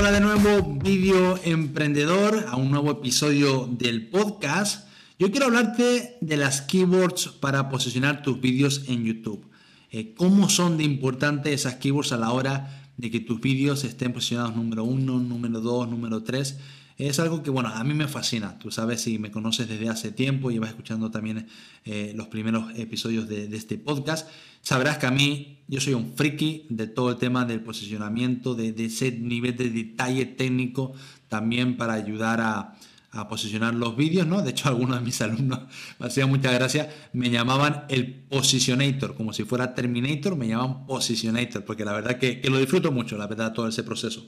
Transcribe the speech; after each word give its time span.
Hola 0.00 0.12
de 0.12 0.20
nuevo, 0.22 0.78
video 0.82 1.38
emprendedor, 1.44 2.46
a 2.48 2.56
un 2.56 2.70
nuevo 2.70 2.90
episodio 2.90 3.68
del 3.70 4.08
podcast. 4.08 4.88
Yo 5.18 5.30
quiero 5.30 5.44
hablarte 5.44 6.16
de 6.22 6.38
las 6.38 6.62
keywords 6.62 7.28
para 7.28 7.68
posicionar 7.68 8.22
tus 8.22 8.40
vídeos 8.40 8.84
en 8.88 9.04
YouTube. 9.04 9.44
Eh, 9.90 10.14
¿Cómo 10.14 10.48
son 10.48 10.78
de 10.78 10.84
importantes 10.84 11.52
esas 11.52 11.74
keywords 11.74 12.12
a 12.12 12.16
la 12.16 12.32
hora 12.32 12.90
de 12.96 13.10
que 13.10 13.20
tus 13.20 13.42
vídeos 13.42 13.84
estén 13.84 14.14
posicionados 14.14 14.56
número 14.56 14.84
uno, 14.84 15.18
número 15.18 15.60
dos, 15.60 15.86
número 15.86 16.22
tres? 16.22 16.56
Es 17.00 17.18
algo 17.18 17.42
que, 17.42 17.48
bueno, 17.48 17.70
a 17.70 17.82
mí 17.82 17.94
me 17.94 18.06
fascina. 18.08 18.58
Tú 18.58 18.70
sabes, 18.70 19.00
si 19.00 19.18
me 19.18 19.30
conoces 19.30 19.66
desde 19.66 19.88
hace 19.88 20.12
tiempo 20.12 20.50
y 20.50 20.58
vas 20.58 20.68
escuchando 20.68 21.10
también 21.10 21.46
eh, 21.86 22.12
los 22.14 22.26
primeros 22.26 22.78
episodios 22.78 23.26
de, 23.26 23.44
este 23.56 23.78
podcast, 23.78 24.28
sabrás 24.60 24.98
que 24.98 25.06
a 25.06 25.10
mí 25.10 25.60
yo 25.66 25.80
soy 25.80 25.94
un 25.94 26.14
friki 26.14 26.66
de 26.68 26.86
todo 26.86 27.12
el 27.12 27.16
tema 27.16 27.46
del 27.46 27.60
posicionamiento, 27.62 28.54
de, 28.54 28.74
ese 28.84 29.12
nivel 29.12 29.56
de 29.56 29.70
detalle 29.70 30.26
técnico 30.26 30.92
también 31.28 31.78
para 31.78 31.94
ayudar 31.94 32.40
a, 32.42 32.76
posicionar 33.28 33.74
los 33.74 33.96
vídeos, 33.96 34.26
¿no? 34.26 34.42
De 34.42 34.50
hecho, 34.50 34.68
algunos 34.68 34.98
de 34.98 35.04
mis 35.04 35.20
alumnos 35.22 35.60
me 35.98 36.06
hacían 36.06 36.28
mucha 36.28 36.52
gracia, 36.52 36.90
me 37.14 37.30
llamaban 37.30 37.86
el 37.88 38.12
positionator, 38.12 39.14
como 39.14 39.32
si 39.32 39.44
fuera 39.44 39.74
Terminator, 39.74 40.36
me 40.36 40.48
llaman 40.48 40.86
positionator, 40.86 41.64
porque 41.64 41.84
la 41.84 41.92
verdad 41.92 42.18
que, 42.18 42.42
lo 42.44 42.58
disfruto 42.58 42.92
mucho, 42.92 43.16
la 43.16 43.26
verdad, 43.26 43.54
todo 43.54 43.68
ese 43.68 43.84
proceso. 43.84 44.24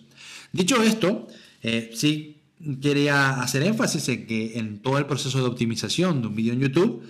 Dicho 0.52 0.82
esto, 0.82 1.28
eh, 1.62 1.90
sí 1.94 2.41
quería 2.80 3.40
hacer 3.42 3.62
énfasis 3.62 4.08
en 4.08 4.26
que 4.26 4.58
en 4.58 4.80
todo 4.80 4.98
el 4.98 5.06
proceso 5.06 5.38
de 5.38 5.46
optimización 5.46 6.20
de 6.20 6.28
un 6.28 6.34
vídeo 6.34 6.52
en 6.52 6.60
YouTube, 6.60 7.02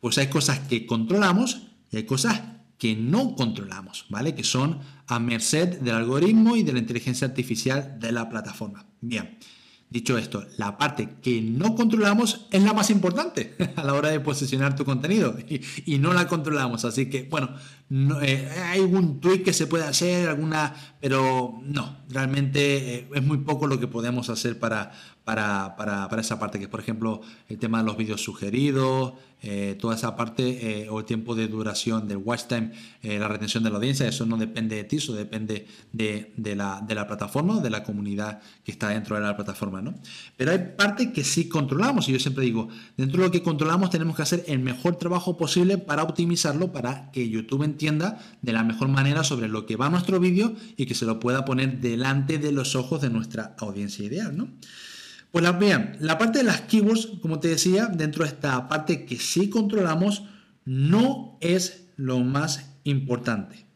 pues 0.00 0.18
hay 0.18 0.28
cosas 0.28 0.60
que 0.60 0.86
controlamos 0.86 1.68
y 1.90 1.98
hay 1.98 2.04
cosas 2.04 2.42
que 2.78 2.94
no 2.94 3.34
controlamos, 3.34 4.06
¿vale? 4.10 4.34
Que 4.34 4.44
son 4.44 4.80
a 5.06 5.18
merced 5.18 5.80
del 5.80 5.94
algoritmo 5.94 6.56
y 6.56 6.62
de 6.62 6.72
la 6.72 6.78
inteligencia 6.78 7.26
artificial 7.26 7.98
de 7.98 8.12
la 8.12 8.28
plataforma. 8.28 8.86
Bien, 9.00 9.38
dicho 9.88 10.18
esto, 10.18 10.46
la 10.58 10.76
parte 10.76 11.16
que 11.22 11.40
no 11.40 11.74
controlamos 11.74 12.46
es 12.50 12.62
la 12.62 12.72
más 12.72 12.90
importante 12.90 13.54
a 13.76 13.84
la 13.84 13.94
hora 13.94 14.10
de 14.10 14.20
posicionar 14.20 14.76
tu 14.76 14.84
contenido 14.84 15.36
y, 15.86 15.98
no 15.98 16.12
la 16.12 16.26
controlamos. 16.26 16.84
Así 16.84 17.08
que, 17.08 17.22
bueno, 17.22 17.54
eh, 17.88 18.48
hay 18.64 18.80
algún 18.80 19.20
tweak 19.20 19.44
que 19.44 19.52
se 19.52 19.66
puede 19.66 19.84
hacer, 19.84 20.28
alguna, 20.28 20.74
pero 21.00 21.60
no, 21.62 21.98
realmente 22.08 22.96
eh, 22.96 23.08
es 23.14 23.22
muy 23.22 23.38
poco 23.38 23.68
lo 23.68 23.78
que 23.78 23.86
podemos 23.86 24.28
hacer 24.28 24.58
para, 24.58 24.92
para, 25.24 25.76
para, 25.76 26.08
para, 26.08 26.20
esa 26.20 26.38
parte, 26.38 26.58
que 26.58 26.64
es 26.64 26.70
por 26.70 26.80
ejemplo 26.80 27.20
el 27.48 27.58
tema 27.58 27.78
de 27.78 27.84
los 27.84 27.96
vídeos 27.96 28.22
sugeridos, 28.22 29.14
eh, 29.42 29.76
toda 29.78 29.94
esa 29.94 30.16
parte 30.16 30.82
eh, 30.84 30.88
o 30.88 30.98
el 30.98 31.04
tiempo 31.04 31.34
de 31.34 31.46
duración 31.46 32.08
del 32.08 32.16
watch 32.16 32.44
time, 32.48 32.72
eh, 33.02 33.18
la 33.18 33.28
retención 33.28 33.62
de 33.62 33.70
la 33.70 33.76
audiencia, 33.76 34.08
eso 34.08 34.24
no 34.24 34.38
depende 34.38 34.76
de 34.76 34.84
ti, 34.84 34.96
eso 34.96 35.12
depende 35.12 35.66
de, 35.92 36.32
de, 36.36 36.56
la, 36.56 36.80
de 36.80 36.94
la 36.94 37.06
plataforma 37.06 37.60
de 37.60 37.68
la 37.68 37.84
comunidad 37.84 38.40
que 38.64 38.72
está 38.72 38.88
dentro 38.88 39.14
de 39.14 39.22
la 39.22 39.36
plataforma. 39.36 39.82
¿no? 39.82 39.94
Pero 40.36 40.52
hay 40.52 40.72
parte 40.76 41.12
que 41.12 41.22
sí 41.22 41.48
controlamos 41.48 42.08
y 42.08 42.12
yo 42.12 42.18
siempre 42.18 42.44
digo, 42.44 42.68
dentro 42.96 43.20
de 43.20 43.26
lo 43.26 43.30
que 43.30 43.42
controlamos 43.42 43.90
tenemos 43.90 44.16
que 44.16 44.22
hacer 44.22 44.44
el 44.48 44.58
mejor 44.58 44.96
trabajo 44.96 45.36
posible 45.36 45.76
para 45.76 46.02
optimizarlo, 46.02 46.72
para 46.72 47.10
que 47.12 47.28
YouTube 47.28 47.62
entienda 47.76 48.18
de 48.40 48.52
la 48.52 48.64
mejor 48.64 48.88
manera 48.88 49.22
sobre 49.22 49.48
lo 49.48 49.66
que 49.66 49.76
va 49.76 49.90
nuestro 49.90 50.18
vídeo 50.18 50.54
y 50.76 50.86
que 50.86 50.94
se 50.94 51.04
lo 51.04 51.20
pueda 51.20 51.44
poner 51.44 51.80
delante 51.80 52.38
de 52.38 52.52
los 52.52 52.74
ojos 52.74 53.02
de 53.02 53.10
nuestra 53.10 53.54
audiencia 53.58 54.04
ideal. 54.04 54.36
¿no? 54.36 54.48
Pues 55.30 55.44
la, 55.44 55.52
bien, 55.52 55.96
la 56.00 56.16
parte 56.16 56.38
de 56.38 56.44
las 56.44 56.62
keywords, 56.62 57.08
como 57.20 57.38
te 57.38 57.48
decía, 57.48 57.86
dentro 57.86 58.24
de 58.24 58.30
esta 58.30 58.68
parte 58.68 59.04
que 59.04 59.18
sí 59.18 59.50
controlamos, 59.50 60.22
no 60.64 61.36
es 61.40 61.88
lo 61.96 62.20
más 62.20 62.70
importante. 62.84 63.66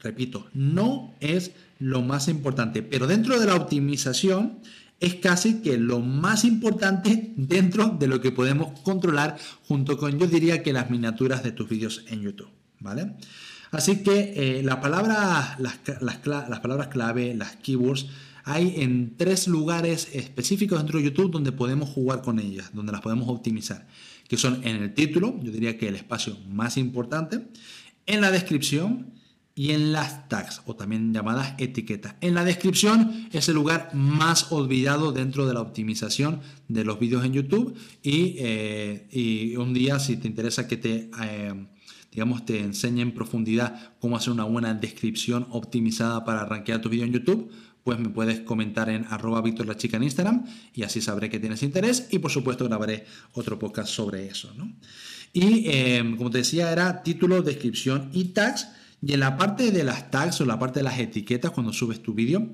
Repito, 0.00 0.46
no 0.54 1.14
es 1.18 1.50
lo 1.80 2.02
más 2.02 2.28
importante, 2.28 2.82
pero 2.82 3.06
dentro 3.06 3.40
de 3.40 3.46
la 3.46 3.56
optimización 3.56 4.60
es 5.00 5.14
casi 5.16 5.60
que 5.62 5.78
lo 5.78 6.00
más 6.00 6.44
importante 6.44 7.32
dentro 7.36 7.88
de 7.88 8.06
lo 8.08 8.20
que 8.20 8.32
podemos 8.32 8.80
controlar 8.80 9.36
junto 9.66 9.96
con, 9.96 10.18
yo 10.18 10.26
diría 10.26 10.62
que 10.62 10.72
las 10.72 10.90
miniaturas 10.90 11.42
de 11.42 11.52
tus 11.52 11.68
vídeos 11.68 12.04
en 12.08 12.22
YouTube, 12.22 12.50
¿vale? 12.80 13.14
Así 13.70 14.02
que 14.02 14.32
eh, 14.36 14.62
la 14.62 14.80
palabra, 14.80 15.56
las, 15.58 15.78
las 16.00 16.60
palabras 16.60 16.88
clave, 16.88 17.34
las 17.34 17.56
keywords, 17.56 18.06
hay 18.44 18.76
en 18.78 19.16
tres 19.18 19.46
lugares 19.46 20.08
específicos 20.14 20.78
dentro 20.78 20.98
de 20.98 21.04
YouTube 21.04 21.30
donde 21.30 21.52
podemos 21.52 21.90
jugar 21.90 22.22
con 22.22 22.38
ellas, 22.38 22.70
donde 22.72 22.92
las 22.92 23.02
podemos 23.02 23.28
optimizar, 23.28 23.86
que 24.26 24.38
son 24.38 24.66
en 24.66 24.76
el 24.76 24.94
título, 24.94 25.38
yo 25.42 25.52
diría 25.52 25.76
que 25.76 25.88
el 25.88 25.96
espacio 25.96 26.38
más 26.48 26.78
importante, 26.78 27.46
en 28.06 28.22
la 28.22 28.30
descripción 28.30 29.12
y 29.54 29.72
en 29.72 29.92
las 29.92 30.30
tags 30.30 30.62
o 30.64 30.76
también 30.76 31.12
llamadas 31.12 31.56
etiquetas. 31.58 32.14
En 32.22 32.34
la 32.34 32.44
descripción 32.44 33.28
es 33.32 33.48
el 33.48 33.56
lugar 33.56 33.90
más 33.92 34.50
olvidado 34.50 35.12
dentro 35.12 35.46
de 35.46 35.52
la 35.52 35.60
optimización 35.60 36.40
de 36.68 36.84
los 36.84 36.98
vídeos 36.98 37.26
en 37.26 37.34
YouTube 37.34 37.76
y, 38.02 38.36
eh, 38.38 39.54
un 39.58 39.74
día 39.74 39.98
si 39.98 40.16
te 40.16 40.26
interesa 40.26 40.66
que 40.66 40.76
te... 40.78 41.10
Eh, 41.22 41.66
digamos, 42.10 42.44
te 42.44 42.60
enseñe 42.60 43.00
en 43.00 43.12
profundidad 43.12 43.94
cómo 44.00 44.16
hacer 44.16 44.32
una 44.32 44.44
buena 44.44 44.74
descripción 44.74 45.46
optimizada 45.50 46.24
para 46.24 46.42
arranquear 46.42 46.80
tu 46.80 46.88
vídeo 46.88 47.04
en 47.04 47.12
YouTube, 47.12 47.50
pues 47.84 47.98
me 47.98 48.10
puedes 48.10 48.40
comentar 48.40 48.90
en 48.90 49.06
arroba 49.08 49.42
en 49.42 50.02
Instagram 50.02 50.44
y 50.74 50.82
así 50.82 51.00
sabré 51.00 51.30
que 51.30 51.40
tienes 51.40 51.62
interés 51.62 52.08
y 52.10 52.18
por 52.18 52.30
supuesto 52.30 52.66
grabaré 52.66 53.06
otro 53.32 53.58
podcast 53.58 53.90
sobre 53.90 54.26
eso. 54.26 54.52
Y 55.32 55.68
em, 55.70 56.16
como 56.16 56.30
te 56.30 56.38
decía, 56.38 56.70
era 56.70 57.02
título, 57.02 57.42
descripción 57.42 58.10
y 58.12 58.24
tags. 58.26 58.68
Y 59.00 59.14
en 59.14 59.20
la 59.20 59.36
parte 59.36 59.70
de 59.70 59.84
las 59.84 60.10
tags 60.10 60.40
o 60.40 60.44
la 60.44 60.58
parte 60.58 60.80
de 60.80 60.84
las 60.84 60.98
etiquetas 60.98 61.50
cuando 61.50 61.72
subes 61.72 62.02
tu 62.02 62.12
vídeo, 62.12 62.48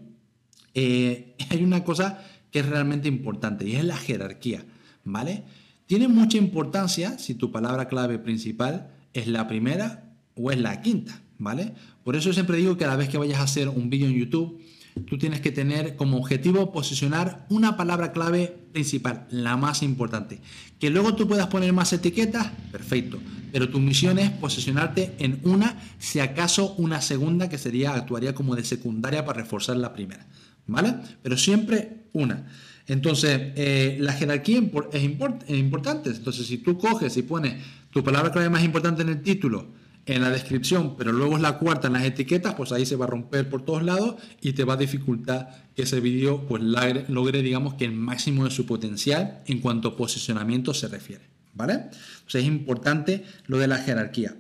eh, 0.75 1.37
hay 1.51 1.65
una 1.65 1.83
cosa 1.83 2.23
que 2.51 2.61
es 2.61 2.67
realmente 2.67 3.09
importante 3.09 3.67
y 3.67 3.75
es 3.75 3.85
la 3.85 3.97
jerarquía, 3.97 4.65
¿vale? 5.03 5.43
Tiene 5.87 6.07
mucha 6.07 6.39
importancia 6.39 7.19
si 7.19 7.35
tu 7.35 7.51
palabra 7.51 7.89
clave 7.89 8.21
principal 8.21 8.94
es 9.15 9.27
la 9.29 9.49
primera 9.49 10.13
o 10.35 10.51
es 10.51 10.59
la 10.59 10.83
quinta, 10.83 11.23
¿vale? 11.39 11.73
Por 12.03 12.17
eso 12.17 12.33
siempre 12.33 12.59
digo 12.59 12.77
que 12.77 12.85
a 12.85 12.89
la 12.89 12.97
vez 12.97 13.09
que 13.09 13.17
vayas 13.17 13.39
a 13.39 13.45
hacer 13.45 13.69
un 13.69 13.89
vídeo 13.89 14.07
en 14.07 14.15
YouTube, 14.15 14.61
tú 15.07 15.19
tienes 15.19 15.41
que 15.41 15.51
tener 15.51 15.97
como 15.97 16.19
objetivo 16.19 16.73
posicionar 16.73 17.47
una 17.49 17.77
palabra 17.77 18.13
clave 18.13 18.55
principal, 18.73 19.27
la 19.31 19.57
más 19.57 19.83
importante. 19.83 20.41
Que 20.79 20.91
luego 20.91 21.15
tú 21.15 21.27
puedas 21.27 21.47
poner 21.49 21.73
más 21.73 21.93
etiquetas, 21.93 22.49
perfecto. 22.71 23.19
Pero 23.53 23.69
tu 23.69 23.81
misión 23.81 24.19
es 24.19 24.31
posicionarte 24.31 25.15
en 25.19 25.41
una, 25.45 25.81
si 25.99 26.21
acaso 26.21 26.75
una 26.75 27.01
segunda 27.01 27.49
que 27.49 27.59
sería, 27.59 27.95
actuaría 27.95 28.35
como 28.35 28.57
de 28.57 28.65
secundaria 28.65 29.25
para 29.25 29.43
reforzar 29.43 29.77
la 29.77 29.93
primera. 29.93 30.27
¿Vale? 30.67 30.95
Pero 31.23 31.37
siempre 31.37 32.07
una. 32.13 32.47
Entonces, 32.87 33.53
eh, 33.57 33.97
la 34.01 34.13
jerarquía 34.13 34.59
es, 34.59 34.65
es 34.93 35.59
importante. 35.59 36.11
Entonces, 36.11 36.47
si 36.47 36.59
tú 36.59 36.79
coges 36.79 37.17
y 37.17 37.23
pones 37.23 37.55
tu 37.95 38.03
palabra 38.03 38.33
clave 38.33 38.51
más 38.51 38.65
importante 38.65 39.03
en 39.03 39.09
el 39.09 39.23
título, 39.23 39.69
en 40.05 40.21
la 40.21 40.29
descripción, 40.29 40.97
pero 40.97 41.13
luego 41.13 41.37
es 41.37 41.43
la 41.43 41.59
cuarta 41.59 41.87
en 41.87 41.95
las 41.95 42.05
etiquetas, 42.05 42.55
pues 42.55 42.73
ahí 42.73 42.85
se 42.85 42.97
va 42.97 43.07
a 43.07 43.09
romper 43.09 43.49
por 43.49 43.65
todos 43.65 43.85
lados 43.85 44.17
y 44.43 44.53
te 44.53 44.65
va 44.65 44.75
a 44.75 44.77
dificultar 44.77 45.69
que 45.75 45.83
ese 45.83 46.01
vídeo 46.01 46.45
pues 46.47 46.63
logre, 47.09 47.41
digamos, 47.41 47.75
que 47.75 47.85
el 47.85 47.93
máximo 47.93 48.45
de 48.45 48.51
su 48.51 48.67
potencial 48.67 49.43
en 49.47 49.61
cuanto 49.61 49.89
a 49.89 49.97
posicionamiento 49.97 50.75
se 50.75 50.89
refiere, 50.89 51.23
¿vale? 51.55 51.75
Entonces 51.75 52.43
es 52.43 52.45
importante 52.45 53.25
lo 53.47 53.59
de 53.59 53.69
la 53.69 53.79
jerarquía. 53.79 54.37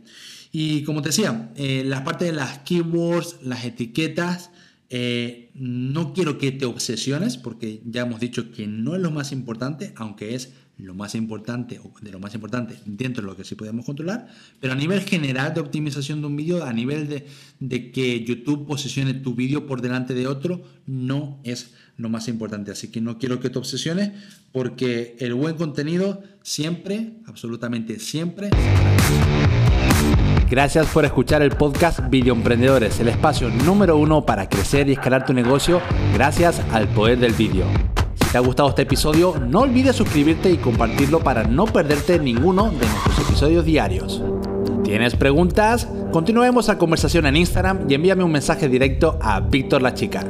Y 0.50 0.82
como 0.82 1.00
te 1.00 1.10
decía, 1.10 1.52
eh, 1.56 1.82
la 1.86 2.02
parte 2.02 2.26
de 2.26 2.32
las 2.32 2.58
keywords, 2.58 3.36
las 3.42 3.64
etiquetas, 3.64 4.50
Eh, 4.90 5.50
no 5.54 6.12
quiero 6.12 6.36
que 6.36 6.52
te 6.52 6.66
obsesiones 6.66 7.36
porque 7.36 7.80
ya 7.84 8.02
hemos 8.02 8.20
dicho 8.20 8.52
que 8.52 8.66
no 8.66 8.94
es 8.94 9.00
lo 9.00 9.10
más 9.10 9.32
importante, 9.32 9.92
aunque 9.96 10.34
es 10.36 10.52
lo 10.78 10.94
más 10.94 11.14
importante 11.14 11.78
o 11.78 11.92
de 12.00 12.10
lo 12.10 12.18
más 12.18 12.34
importante 12.34 12.76
dentro 12.84 13.22
de 13.22 13.28
lo 13.28 13.36
que 13.36 13.44
sí 13.44 13.54
podemos 13.54 13.86
controlar, 13.86 14.28
pero 14.60 14.72
a 14.72 14.76
nivel 14.76 15.00
general 15.02 15.54
de 15.54 15.60
optimización 15.60 16.20
de 16.20 16.26
un 16.26 16.36
vídeo, 16.36 16.64
a 16.64 16.72
nivel 16.72 17.08
de, 17.08 17.26
de 17.60 17.92
que 17.92 18.24
YouTube 18.24 18.66
posicione 18.66 19.14
tu 19.14 19.34
vídeo 19.34 19.66
por 19.66 19.80
delante 19.80 20.14
de 20.14 20.26
otro, 20.26 20.62
no 20.86 21.40
es 21.44 21.74
lo 21.96 22.08
más 22.08 22.28
importante. 22.28 22.72
Así 22.72 22.88
que 22.88 23.00
no 23.00 23.18
quiero 23.18 23.40
que 23.40 23.50
te 23.50 23.58
obsesiones 23.58 24.12
porque 24.52 25.16
el 25.20 25.34
buen 25.34 25.56
contenido 25.56 26.22
siempre, 26.42 27.14
absolutamente 27.26 27.98
siempre. 27.98 28.50
Gracias 30.50 30.86
por 30.88 31.04
escuchar 31.04 31.42
el 31.42 31.50
podcast 31.50 32.00
Video 32.10 32.34
Emprendedores, 32.34 33.00
el 33.00 33.08
espacio 33.08 33.48
número 33.48 33.96
uno 33.96 34.26
para 34.26 34.48
crecer 34.48 34.88
y 34.88 34.92
escalar 34.92 35.24
tu 35.24 35.32
negocio 35.32 35.80
gracias 36.12 36.60
al 36.72 36.86
poder 36.88 37.18
del 37.18 37.32
vídeo. 37.32 37.93
Te 38.34 38.38
ha 38.38 38.40
gustado 38.40 38.70
este 38.70 38.82
episodio, 38.82 39.36
no 39.48 39.60
olvides 39.60 39.94
suscribirte 39.94 40.50
y 40.50 40.56
compartirlo 40.56 41.20
para 41.20 41.44
no 41.44 41.66
perderte 41.66 42.18
ninguno 42.18 42.64
de 42.64 42.84
nuestros 42.84 43.20
episodios 43.20 43.64
diarios. 43.64 44.20
¿Tienes 44.82 45.14
preguntas? 45.14 45.86
Continuemos 46.10 46.66
la 46.66 46.76
conversación 46.76 47.26
en 47.26 47.36
Instagram 47.36 47.88
y 47.88 47.94
envíame 47.94 48.24
un 48.24 48.32
mensaje 48.32 48.68
directo 48.68 49.20
a 49.22 49.38
Víctor 49.38 49.82
La 49.82 49.94
Chica. 49.94 50.26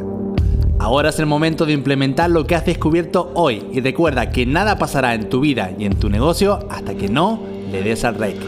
Ahora 0.78 1.08
es 1.08 1.18
el 1.18 1.24
momento 1.24 1.64
de 1.64 1.72
implementar 1.72 2.28
lo 2.28 2.46
que 2.46 2.54
has 2.54 2.66
descubierto 2.66 3.32
hoy 3.36 3.64
y 3.72 3.80
recuerda 3.80 4.30
que 4.30 4.44
nada 4.44 4.76
pasará 4.76 5.14
en 5.14 5.30
tu 5.30 5.40
vida 5.40 5.70
y 5.78 5.86
en 5.86 5.98
tu 5.98 6.10
negocio 6.10 6.58
hasta 6.68 6.94
que 6.94 7.08
no 7.08 7.42
le 7.72 7.82
des 7.82 8.04
al 8.04 8.16
rey. 8.16 8.38